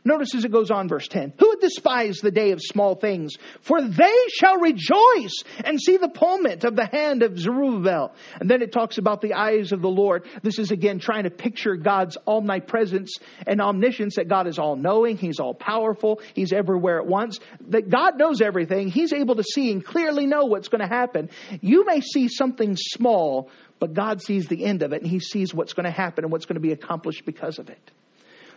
[0.04, 1.34] Notice as it goes on, verse 10.
[1.40, 3.36] Who would despise the day of small things?
[3.62, 8.14] For they shall rejoice and see the pullment of the hand of Zerubbabel.
[8.40, 10.26] And then it talks about the eyes of the Lord.
[10.42, 15.18] This is again trying to picture God's omnipresence and omniscience, that God is all knowing,
[15.18, 18.90] He's all powerful, He's everywhere at once, that God knows everything.
[18.90, 21.30] He's able to see and clearly know what's going to happen.
[21.62, 25.54] You may see something small, but God sees the end of it and He sees
[25.54, 27.92] what's going to happen and what's going to be accomplished because of it.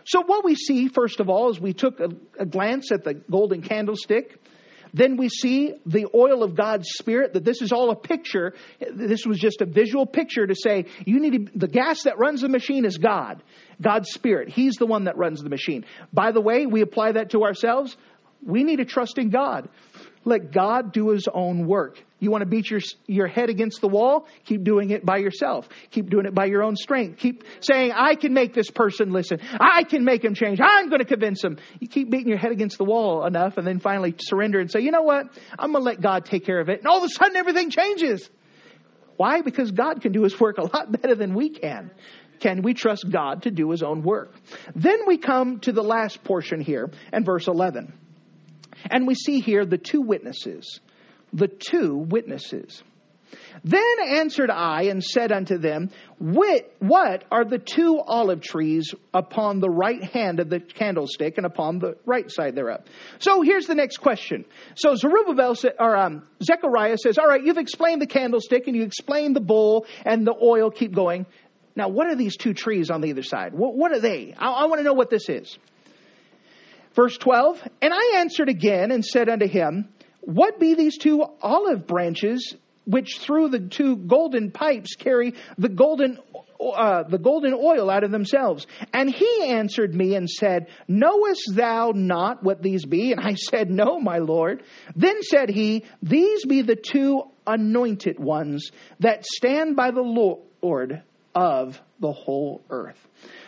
[0.05, 3.13] So, what we see, first of all, is we took a, a glance at the
[3.13, 4.39] golden candlestick.
[4.93, 8.53] Then we see the oil of God's Spirit, that this is all a picture.
[8.93, 12.41] This was just a visual picture to say, you need to, the gas that runs
[12.41, 13.41] the machine is God.
[13.81, 14.49] God's Spirit.
[14.49, 15.85] He's the one that runs the machine.
[16.13, 17.97] By the way, we apply that to ourselves.
[18.45, 19.67] We need to trust in God.
[20.25, 22.03] Let God do his own work.
[22.23, 24.27] You want to beat your, your head against the wall?
[24.45, 25.67] Keep doing it by yourself.
[25.91, 27.19] Keep doing it by your own strength.
[27.19, 29.41] Keep saying, I can make this person listen.
[29.59, 30.59] I can make him change.
[30.63, 31.57] I'm going to convince him.
[31.81, 34.79] You keep beating your head against the wall enough and then finally surrender and say,
[34.79, 35.25] you know what?
[35.59, 36.79] I'm going to let God take care of it.
[36.79, 38.29] And all of a sudden everything changes.
[39.17, 39.41] Why?
[39.41, 41.91] Because God can do his work a lot better than we can.
[42.39, 44.33] can we trust God to do his own work?
[44.75, 47.91] Then we come to the last portion here and verse 11.
[48.89, 50.79] And we see here the two witnesses.
[51.33, 52.83] The two witnesses.
[53.63, 59.69] Then answered I and said unto them, What are the two olive trees upon the
[59.69, 62.81] right hand of the candlestick and upon the right side thereof?
[63.19, 64.45] So here's the next question.
[64.75, 69.35] So Zerubbabel or um, Zechariah says, All right, you've explained the candlestick and you explained
[69.35, 70.69] the bowl and the oil.
[70.69, 71.25] Keep going.
[71.75, 73.53] Now, what are these two trees on the other side?
[73.53, 74.35] What, what are they?
[74.37, 75.57] I, I want to know what this is.
[76.93, 79.89] Verse 12, and I answered again and said unto him,
[80.25, 82.55] What be these two olive branches
[82.85, 86.19] which through the two golden pipes carry the golden
[86.59, 88.67] uh, the golden oil out of themselves.
[88.93, 93.11] And he answered me and said, Knowest thou not what these be?
[93.11, 94.63] And I said, No, my Lord.
[94.95, 100.01] Then said he, These be the two anointed ones that stand by the
[100.61, 101.03] Lord
[101.35, 102.97] of the whole earth.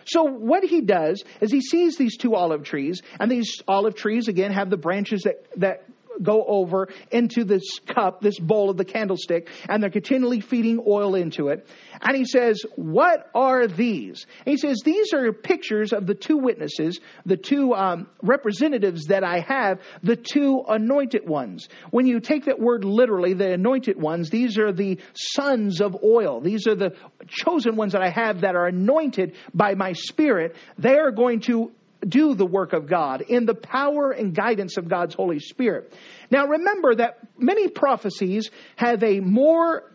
[0.05, 4.27] So what he does is he sees these two olive trees, and these olive trees
[4.27, 5.85] again have the branches that, that
[6.21, 11.15] go over into this cup, this bowl of the candlestick, and they're continually feeding oil
[11.15, 11.67] into it.
[12.01, 14.25] And he says, What are these?
[14.45, 19.23] And he says, These are pictures of the two witnesses, the two um, representatives that
[19.23, 21.69] I have, the two anointed ones.
[21.91, 26.41] When you take that word literally, the anointed ones, these are the sons of oil.
[26.41, 26.95] These are the
[27.27, 30.55] chosen ones that I have that are anointed by my spirit.
[30.77, 31.71] They are going to
[32.07, 35.93] do the work of God in the power and guidance of God's Holy Spirit.
[36.29, 39.91] Now remember that many prophecies have a more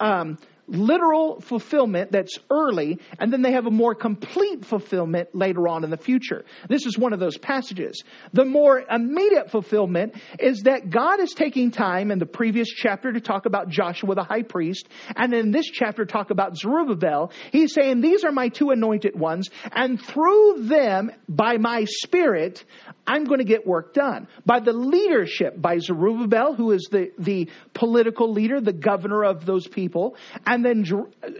[0.00, 5.84] um, literal fulfillment that's early, and then they have a more complete fulfillment later on
[5.84, 6.44] in the future.
[6.68, 8.02] This is one of those passages.
[8.32, 13.20] The more immediate fulfillment is that God is taking time in the previous chapter to
[13.20, 17.32] talk about Joshua the high priest, and in this chapter talk about Zerubbabel.
[17.52, 22.64] He's saying, These are my two anointed ones, and through them, by my spirit,
[23.06, 24.28] I'm going to get work done.
[24.46, 29.66] By the leadership, by Zerubbabel, who is the, the political leader, the governor of those
[29.66, 30.84] people, and then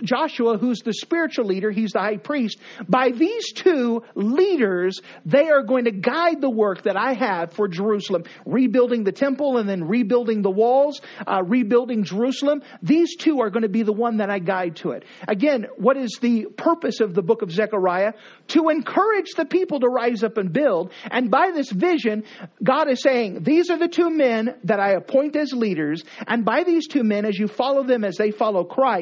[0.02, 2.58] Joshua, who's the spiritual leader, he's the high priest.
[2.88, 7.68] By these two leaders, they are going to guide the work that I have for
[7.68, 12.62] Jerusalem, rebuilding the temple and then rebuilding the walls, uh, rebuilding Jerusalem.
[12.82, 15.04] These two are going to be the one that I guide to it.
[15.28, 18.14] Again, what is the purpose of the book of Zechariah?
[18.48, 20.92] To encourage the people to rise up and build.
[21.10, 22.24] And by this vision,
[22.62, 26.02] God is saying, these are the two men that I appoint as leaders.
[26.26, 28.94] And by these two men, as you follow them as they follow Christ,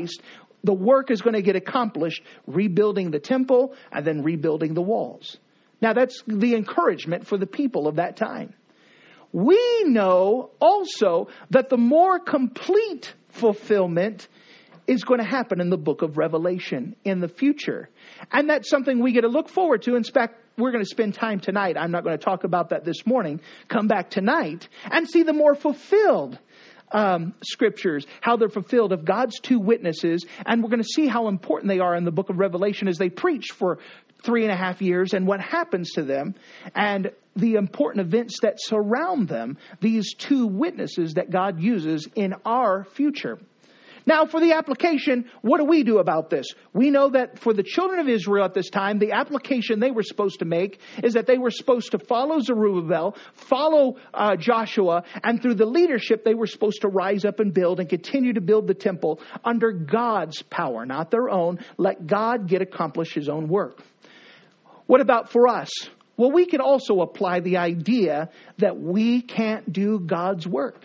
[0.65, 5.38] the work is going to get accomplished rebuilding the temple and then rebuilding the walls.
[5.81, 8.55] Now that's the encouragement for the people of that time.
[9.33, 14.29] We know also that the more complete fulfillment
[14.87, 17.88] is going to happen in the book of Revelation in the future.
[18.31, 19.97] And that's something we get to look forward to.
[19.97, 21.77] In fact, we're going to spend time tonight.
[21.79, 23.41] I'm not going to talk about that this morning.
[23.69, 26.38] Come back tonight and see the more fulfilled
[26.92, 30.24] um, scriptures, how they're fulfilled of God's two witnesses.
[30.44, 32.98] And we're going to see how important they are in the book of Revelation as
[32.98, 33.78] they preach for
[34.22, 36.35] three and a half years and what happens to them
[36.74, 42.85] and the important events that surround them, these two witnesses that God uses in our
[42.85, 43.38] future.
[44.07, 46.47] Now, for the application, what do we do about this?
[46.73, 50.03] We know that for the children of Israel at this time, the application they were
[50.03, 55.41] supposed to make is that they were supposed to follow Zerubbabel, follow uh, Joshua, and
[55.41, 58.67] through the leadership, they were supposed to rise up and build and continue to build
[58.67, 61.61] the temple under God's power, not their own.
[61.79, 63.83] Let God get accomplished his own work.
[64.87, 65.71] What about for us?
[66.17, 70.85] Well, we can also apply the idea that we can't do God's work.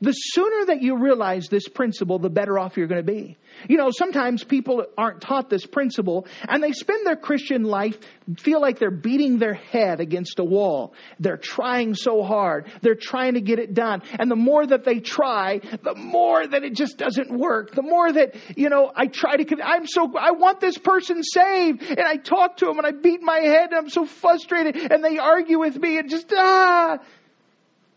[0.00, 3.36] The sooner that you realize this principle, the better off you're going to be.
[3.68, 7.98] You know, sometimes people aren't taught this principle and they spend their Christian life
[8.38, 10.94] feel like they're beating their head against a wall.
[11.20, 12.70] They're trying so hard.
[12.82, 14.02] They're trying to get it done.
[14.18, 17.74] And the more that they try, the more that it just doesn't work.
[17.74, 21.82] The more that, you know, I try to, I'm so, I want this person saved
[21.82, 25.02] and I talk to them and I beat my head and I'm so frustrated and
[25.02, 26.98] they argue with me and just, ah,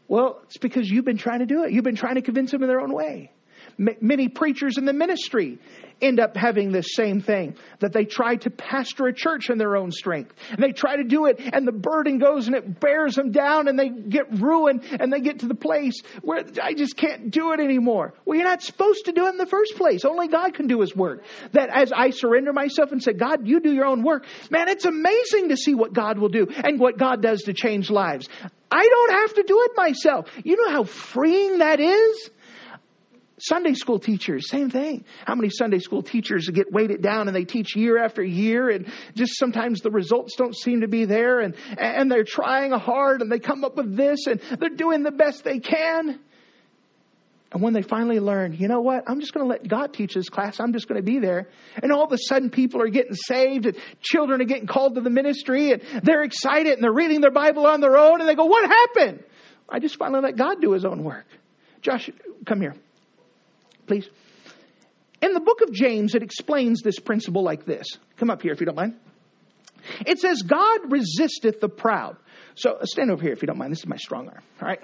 [0.10, 1.72] well, it's because you've been trying to do it.
[1.72, 3.32] You've been trying to convince them in their own way.
[3.80, 5.60] M- many preachers in the ministry
[6.02, 9.76] end up having this same thing that they try to pastor a church in their
[9.78, 10.34] own strength.
[10.50, 13.68] And they try to do it and the burden goes and it bears them down
[13.68, 17.52] and they get ruined and they get to the place where I just can't do
[17.52, 18.14] it anymore.
[18.26, 20.06] Well, you're not supposed to do it in the first place.
[20.06, 21.24] Only God can do his work.
[21.52, 24.86] That as I surrender myself and say, God, you do your own work, man, it's
[24.86, 28.28] amazing to see what God will do and what God does to change lives.
[28.72, 30.30] I don't have to do it myself.
[30.44, 32.30] You know how freeing that is?
[33.42, 35.06] Sunday school teachers, same thing.
[35.26, 38.92] How many Sunday school teachers get weighted down and they teach year after year and
[39.16, 43.32] just sometimes the results don't seem to be there and, and they're trying hard and
[43.32, 46.20] they come up with this and they're doing the best they can.
[47.52, 49.06] And when they finally learn, you know what?
[49.08, 50.60] I'm just going to let God teach this class.
[50.60, 51.50] I'm just going to be there.
[51.82, 55.02] And all of a sudden people are getting saved and children are getting called to
[55.02, 58.36] the ministry and they're excited and they're reading their Bible on their own and they
[58.36, 59.24] go, what happened?
[59.68, 61.26] I just finally let God do his own work.
[61.82, 62.10] Josh,
[62.46, 62.76] come here
[63.90, 64.08] please?
[65.22, 67.86] In the book of James, it explains this principle like this.
[68.16, 68.96] Come up here if you don't mind.
[70.06, 72.16] It says, God resisteth the proud.
[72.56, 73.72] So uh, stand over here if you don't mind.
[73.72, 74.44] This is my strong arm.
[74.62, 74.82] All right.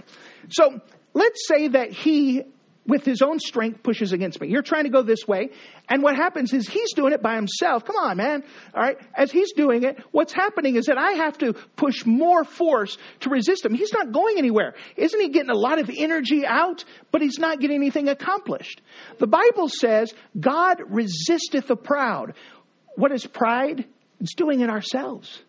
[0.49, 0.79] So
[1.13, 2.43] let's say that he
[2.87, 4.47] with his own strength pushes against me.
[4.47, 5.49] You're trying to go this way.
[5.89, 7.83] And what happens is he's doing it by himself.
[7.85, 8.43] Come on, man.
[8.73, 8.97] All right.
[9.15, 13.29] As he's doing it, what's happening is that I have to push more force to
[13.29, 13.73] resist him.
[13.73, 14.75] He's not going anywhere.
[14.95, 16.83] Isn't he getting a lot of energy out?
[17.11, 18.81] But he's not getting anything accomplished.
[19.19, 22.33] The Bible says God resisteth the proud.
[22.95, 23.85] What is pride?
[24.19, 25.41] It's doing it ourselves.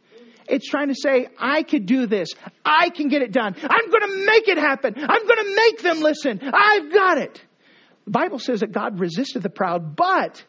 [0.49, 2.31] It's trying to say, I could do this.
[2.65, 3.57] I can get it done.
[3.63, 4.95] I'm going to make it happen.
[4.97, 6.41] I'm going to make them listen.
[6.43, 7.41] I've got it.
[8.05, 10.45] The Bible says that God resisteth the proud, but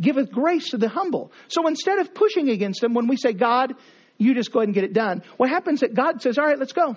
[0.00, 1.32] giveth grace to the humble.
[1.48, 3.74] So instead of pushing against them, when we say, God,
[4.18, 6.44] you just go ahead and get it done, what happens is that God says, all
[6.44, 6.96] right, let's go.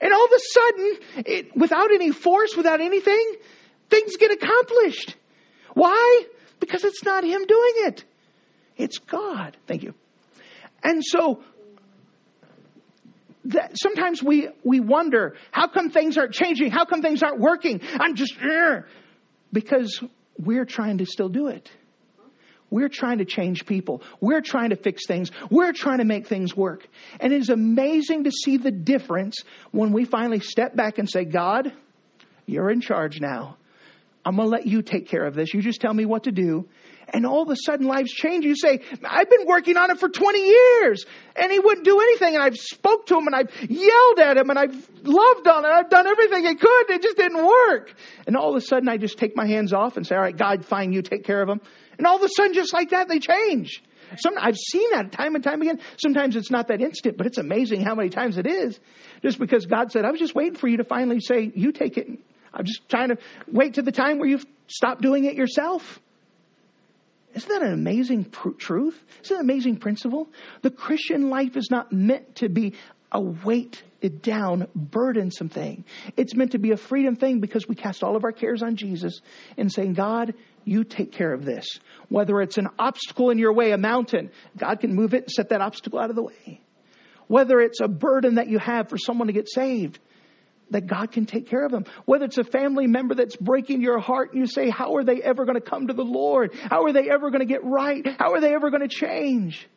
[0.00, 3.34] And all of a sudden, it, without any force, without anything,
[3.88, 5.16] things get accomplished.
[5.74, 6.24] Why?
[6.58, 8.04] Because it's not Him doing it.
[8.76, 9.56] It's God.
[9.66, 9.94] Thank you.
[10.82, 11.42] And so
[13.46, 16.70] that sometimes we, we wonder, how come things aren't changing?
[16.70, 17.80] How come things aren't working?
[17.98, 18.82] I'm just, uh,
[19.52, 20.02] because
[20.38, 21.70] we're trying to still do it.
[22.70, 24.02] We're trying to change people.
[24.20, 25.32] We're trying to fix things.
[25.50, 26.86] We're trying to make things work.
[27.18, 31.24] And it is amazing to see the difference when we finally step back and say,
[31.24, 31.72] God,
[32.46, 33.56] you're in charge now.
[34.24, 35.52] I'm going to let you take care of this.
[35.52, 36.68] You just tell me what to do
[37.12, 38.44] and all of a sudden lives change.
[38.44, 41.04] You say, I've been working on it for 20 years
[41.36, 42.34] and he wouldn't do anything.
[42.34, 45.68] And I've spoke to him and I've yelled at him and I've loved on it.
[45.68, 46.90] I've done everything I could.
[46.90, 47.94] It just didn't work.
[48.26, 50.36] And all of a sudden I just take my hands off and say, all right,
[50.36, 51.60] God, fine, you take care of him.
[51.98, 53.82] And all of a sudden, just like that, they change.
[54.16, 55.80] Some, I've seen that time and time again.
[55.98, 58.80] Sometimes it's not that instant, but it's amazing how many times it is.
[59.22, 61.98] Just because God said, I was just waiting for you to finally say, you take
[61.98, 62.08] it.
[62.54, 66.00] I'm just trying to wait to the time where you've stopped doing it yourself.
[67.34, 69.02] Isn't that an amazing pr- truth?
[69.22, 70.28] Isn't that an amazing principle?
[70.62, 72.74] The Christian life is not meant to be
[73.12, 73.82] a weight
[74.22, 75.84] down, burdensome thing.
[76.16, 78.76] It's meant to be a freedom thing because we cast all of our cares on
[78.76, 79.20] Jesus
[79.56, 81.78] and saying, God, you take care of this.
[82.08, 85.50] Whether it's an obstacle in your way, a mountain, God can move it and set
[85.50, 86.60] that obstacle out of the way.
[87.26, 89.98] Whether it's a burden that you have for someone to get saved,
[90.70, 91.84] that God can take care of them.
[92.04, 95.22] Whether it's a family member that's breaking your heart and you say, how are they
[95.22, 96.54] ever going to come to the Lord?
[96.54, 98.06] How are they ever going to get right?
[98.18, 99.68] How are they ever going to change?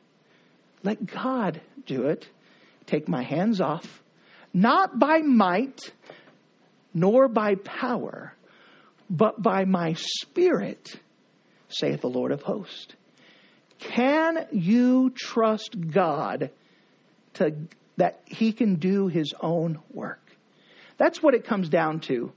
[0.84, 2.28] Let God do it.
[2.86, 4.04] Take my hands off,
[4.54, 5.92] not by might,
[6.94, 8.34] nor by power,
[9.10, 10.94] but by my spirit,
[11.70, 12.94] saith the Lord of hosts.
[13.80, 16.52] Can you trust God
[17.36, 17.56] to,
[17.98, 20.23] that he can do his own work?
[20.98, 22.32] That's what it comes down to.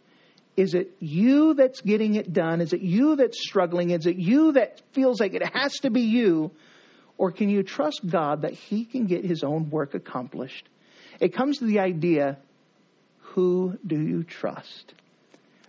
[0.57, 2.61] Is it you that's getting it done?
[2.61, 3.91] Is it you that's struggling?
[3.91, 6.51] Is it you that feels like it has to be you?
[7.19, 10.69] Or can you trust God that He can get His own work accomplished?
[11.21, 12.39] It comes to the idea
[13.21, 14.95] who do you trust?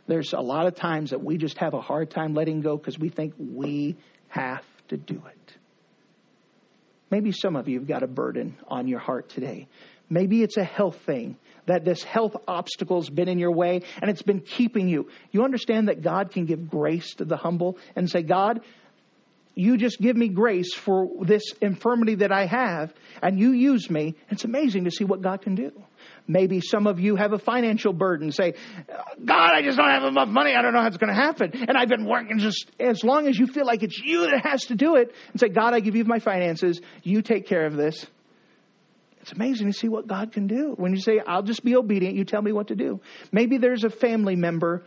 [0.07, 2.97] There's a lot of times that we just have a hard time letting go because
[2.97, 3.97] we think we
[4.29, 5.57] have to do it.
[7.11, 9.67] Maybe some of you have got a burden on your heart today.
[10.09, 14.21] Maybe it's a health thing that this health obstacle's been in your way and it's
[14.21, 15.09] been keeping you.
[15.31, 18.61] You understand that God can give grace to the humble and say, God,
[19.53, 24.15] you just give me grace for this infirmity that I have and you use me.
[24.29, 25.71] It's amazing to see what God can do.
[26.27, 28.31] Maybe some of you have a financial burden.
[28.31, 28.53] Say,
[29.25, 30.53] God, I just don't have enough money.
[30.53, 31.51] I don't know how it's going to happen.
[31.53, 34.65] And I've been working just as long as you feel like it's you that has
[34.65, 35.13] to do it.
[35.31, 36.79] And say, God, I give you my finances.
[37.01, 38.05] You take care of this.
[39.27, 40.73] It's amazing to see what God can do.
[40.77, 43.01] When you say, I'll just be obedient, you tell me what to do.
[43.29, 44.85] Maybe there's a family member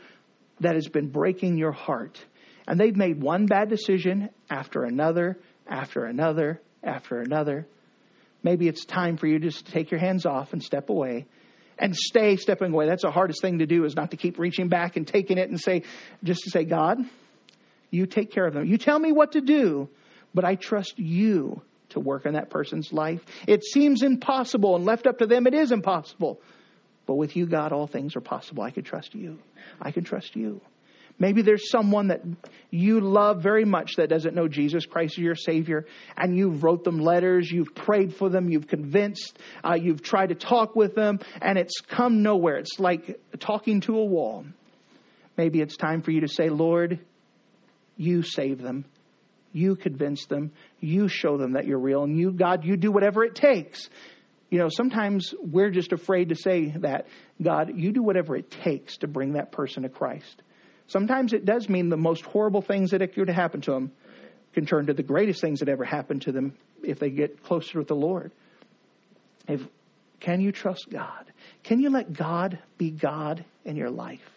[0.61, 2.24] that has been breaking your heart,
[2.66, 5.38] and they've made one bad decision after another,
[5.68, 7.66] after another, after another.
[8.43, 11.26] Maybe it's time for you just to take your hands off and step away
[11.78, 12.86] and stay stepping away.
[12.86, 15.51] That's the hardest thing to do is not to keep reaching back and taking it
[15.51, 15.82] and say,
[16.24, 16.99] just to say, God,
[17.91, 18.64] you take care of them.
[18.64, 19.91] You tell me what to do,
[20.32, 21.61] but I trust you
[21.91, 23.20] to work in that person's life.
[23.47, 26.41] It seems impossible, and left up to them, it is impossible.
[27.07, 28.62] But with you, God, all things are possible.
[28.62, 29.38] I can trust you.
[29.80, 30.61] I can trust you.
[31.18, 32.22] Maybe there's someone that
[32.70, 35.86] you love very much that doesn't know Jesus Christ as your Savior,
[36.16, 40.34] and you've wrote them letters, you've prayed for them, you've convinced, uh, you've tried to
[40.34, 42.57] talk with them, and it's come nowhere.
[42.57, 44.47] It's like talking to a wall.
[45.36, 47.01] Maybe it's time for you to say, Lord,
[47.99, 48.86] you save them.
[49.53, 50.53] You convince them.
[50.78, 52.05] You show them that you're real.
[52.05, 53.88] And you, God, you do whatever it takes.
[54.51, 57.07] You know, sometimes we're just afraid to say that.
[57.40, 60.42] God, you do whatever it takes to bring that person to Christ.
[60.88, 63.92] Sometimes it does mean the most horrible things that could happen to them
[64.55, 67.78] can turn to the greatest things that ever happened to them if they get closer
[67.78, 68.32] with the Lord.
[69.46, 69.62] If,
[70.18, 71.32] can you trust God?
[71.62, 74.28] Can you let God be God in your life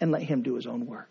[0.00, 1.10] and let Him do His own work?